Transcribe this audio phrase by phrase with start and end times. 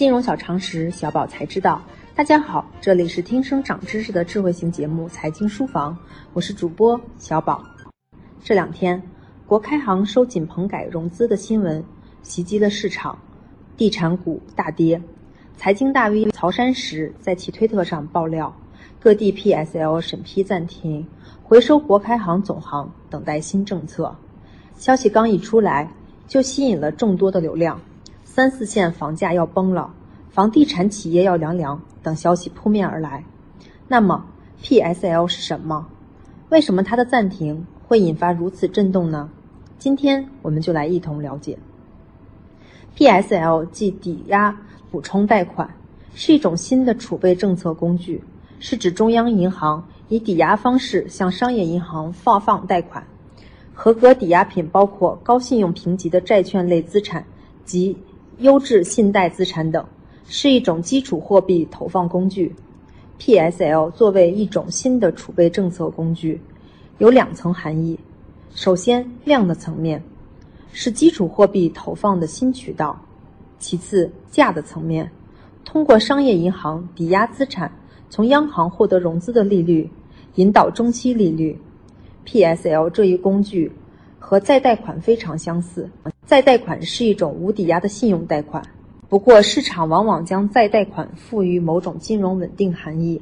[0.00, 1.82] 金融小常识，小宝才知道。
[2.14, 5.92] 大家好，这里是听声长知识的智慧型节目《财经书房》，
[6.32, 7.62] 我是主播小宝。
[8.42, 9.02] 这两天，
[9.46, 11.84] 国开行收紧棚改融资的新闻
[12.22, 13.18] 袭击了市场，
[13.76, 15.02] 地产股大跌。
[15.58, 18.56] 财经大 V 曹山石在其推特上爆料，
[19.00, 21.06] 各地 PSL 审批暂停，
[21.42, 24.16] 回收国开行总行，等待新政策。
[24.78, 25.92] 消息刚一出来，
[26.26, 27.78] 就吸引了众多的流量。
[28.40, 29.92] 三四线房价要崩了，
[30.30, 33.22] 房地产企业要凉凉等消息扑面而来。
[33.86, 34.24] 那么
[34.62, 35.86] PSL 是什么？
[36.48, 39.28] 为什么它的暂停会引发如此震动呢？
[39.78, 41.58] 今天我们就来一同了解。
[42.96, 44.56] PSL 即抵押
[44.90, 45.74] 补充贷款，
[46.14, 48.24] 是一种新的储备政策工具，
[48.58, 53.06] 是指中央银行以抵押方式向商业银行发放贷款。
[53.74, 57.26] 合格抵押品包括高信用评级的债券类资产
[57.66, 57.98] 及
[58.40, 59.84] 优质信贷资产等，
[60.26, 62.54] 是一种基础货币投放工具。
[63.18, 66.40] PSL 作为一种新的储备政策工具，
[66.96, 68.00] 有两层含义。
[68.54, 70.02] 首先，量的层面，
[70.72, 72.98] 是基础货币投放的新渠道；
[73.58, 75.10] 其次，价的层面，
[75.62, 77.70] 通过商业银行抵押资产，
[78.08, 79.90] 从央行获得融资的利率，
[80.36, 81.60] 引导中期利率。
[82.24, 83.70] PSL 这一工具
[84.18, 85.90] 和再贷款非常相似。
[86.30, 88.62] 再贷款是一种无抵押的信用贷款，
[89.08, 93.20] 不过市场往往将再贷款赋予某种金融稳定含义，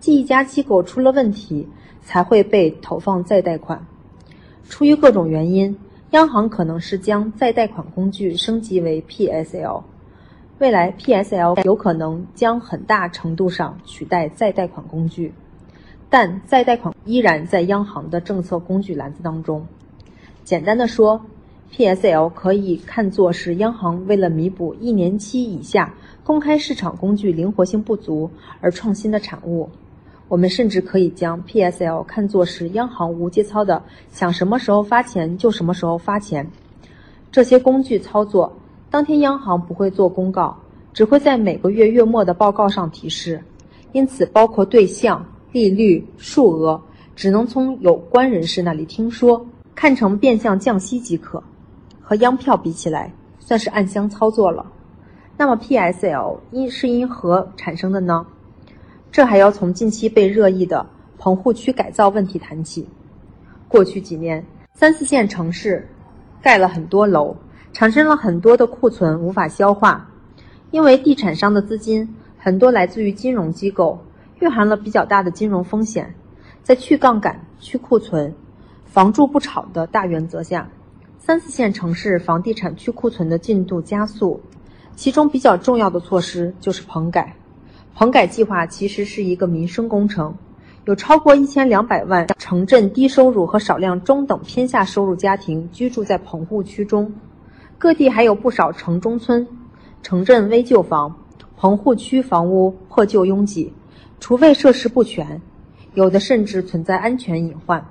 [0.00, 1.68] 即一家机构出了问题
[2.02, 3.86] 才会被投放再贷款。
[4.68, 5.78] 出于各种原因，
[6.10, 9.84] 央行可能是将再贷款工具升级为 PSL。
[10.58, 15.32] 未来 PSL 有可能将很大程度上取代再贷款工具。
[16.10, 19.64] 但再贷款依然在央行的政策工具篮子当中。
[20.42, 21.24] 简单的说
[21.74, 29.68] ，PSL 可以看作是央行为了弥补一年期以下公开市场工具灵活性不足而创新的产物。
[30.28, 36.48] 我们甚至可以将 PSL 看作是央行无节操的想什么时候发钱就什么时候发钱。
[37.30, 38.56] 这些工具操作
[38.90, 40.56] 当天，央行不会做公告，
[40.92, 43.42] 只会在每个月月末的报告上提示，
[43.92, 45.26] 因此包括对象。
[45.52, 46.82] 利率、数额
[47.14, 51.44] 只能从有关人士那里听说，看成变相降息即可。
[52.12, 54.70] 和央票比起来，算是暗箱操作了。
[55.38, 58.26] 那么 PSL 因是因何产生的呢？
[59.10, 60.84] 这还要从近期被热议的
[61.16, 62.86] 棚户区改造问题谈起。
[63.66, 65.88] 过去几年，三四线城市
[66.42, 67.34] 盖了很多楼，
[67.72, 70.06] 产生了很多的库存无法消化，
[70.70, 73.98] 因为地产商的资金很多来自于金融机构。
[74.40, 76.14] 蕴含了比较大的金融风险，
[76.62, 78.34] 在去杠杆、去库存、
[78.84, 80.68] 房住不炒的大原则下，
[81.24, 84.40] 三四线城市房地产去库存的进度加速。
[84.96, 87.36] 其中比较重要的措施就是棚改。
[87.94, 90.34] 棚改计划其实是一个民生工程，
[90.84, 97.12] 有超过一千两百万城镇低收入和少量中等偏下收入家庭居住在棚户区中，
[97.78, 99.46] 各地还有不少城中村、
[100.02, 101.14] 城镇危旧房、
[101.56, 103.72] 棚户区房屋破旧拥挤。
[104.18, 105.40] 储备设施不全，
[105.94, 107.86] 有的甚至存在安全隐患。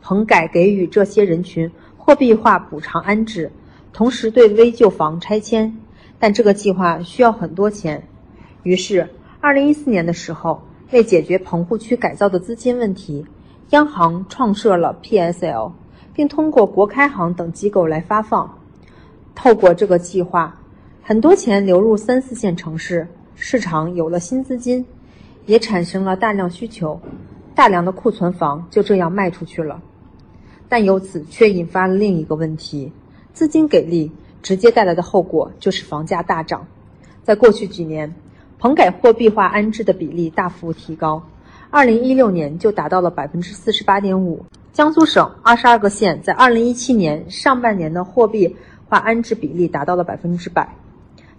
[0.00, 1.70] 棚改给予这些人群
[2.08, 3.52] 货币化补偿安置，
[3.92, 5.76] 同时对危旧房拆迁，
[6.18, 8.08] 但这个计划需要很多钱。
[8.62, 9.10] 于是，
[9.42, 13.26] 二零一四年的时候，为解决棚户区改造的资金问题，
[13.72, 15.72] 央行创设了 PSL，
[16.14, 18.58] 并通过国开行等机构来发放。
[19.34, 20.58] 透过这个计划，
[21.02, 24.86] 很多钱流入三四线城市，市场有了新资金。
[25.44, 26.98] 也产生了大量需求，
[27.54, 29.82] 大量的库存房就这样卖出去了，
[30.68, 32.92] 但由此却引发了另一个问题：
[33.32, 34.12] 资金给力，
[34.42, 36.66] 直接带来的后果就是房价大涨。
[37.22, 38.14] 在过去几年，
[38.58, 41.22] 棚改货币化安置的比例大幅提高，
[41.70, 44.44] 二零一六年就达到了百分之四十八点五。
[44.72, 50.76] 江苏省二十二个县在二零一七年上半年的货币化安置比例达到了百分之百。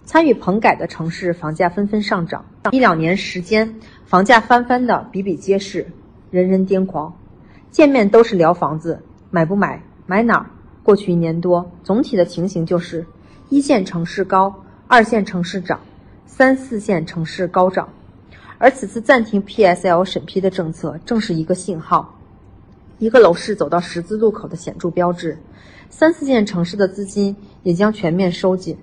[0.04, 5.86] 参与棚改的城市房价纷纷上涨，一两年时间，房价翻番的比比皆是，
[6.30, 7.14] 人人癫狂。
[7.70, 9.00] 见面都是聊房子，
[9.30, 10.46] 买不买，买哪儿？
[10.82, 13.06] 过去一年多，总体的情形就是：
[13.48, 15.78] 一线城市高，二线城市涨，
[16.26, 17.88] 三四线城市高涨。
[18.58, 22.18] 而此次暂停 PSL 审批的政策，正是一个信号，
[22.98, 25.38] 一个楼市走到十字路口的显著标志。
[25.88, 28.76] 三四线城市的资金也将全面收紧。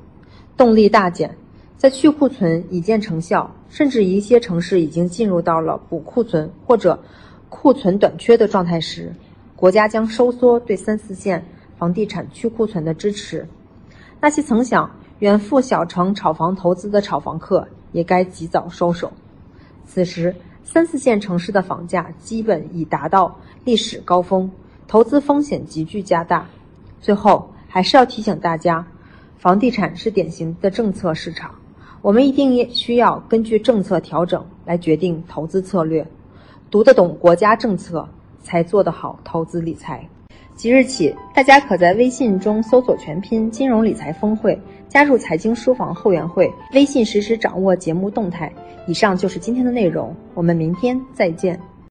[0.56, 1.36] 动力大减，
[1.78, 7.04] 在去库存已见成效，甚至一些城市已经进入到了补库存或者
[7.50, 9.14] 库存短缺的状态时，
[9.57, 11.44] 国家将收缩对三四线
[11.80, 13.48] 房地产去库存的支持。
[14.21, 19.12] 那些曾想远赴小城炒房投资的炒房客也该及早收手。
[19.88, 24.51] 此时，三四线城市的房价基本已达到历史高峰，
[24.88, 26.45] 投资风险急剧加大。
[27.01, 28.86] 最后，还是要提醒大家，
[29.39, 31.56] 房地产是典型的政策市场，
[32.03, 36.07] 我们一定也需要根据政策调整来决定投资策略，
[36.69, 38.07] 读得懂国家政策，
[38.48, 40.08] 才做得好投资理财。
[40.56, 44.58] 即日起，大家可在微信中搜索全拼“金融理财峰会”，
[44.88, 48.52] 加入财经书房后援会，微信实时掌握节目动态。
[48.88, 51.60] 以上就是今天的内容，我们明天再见。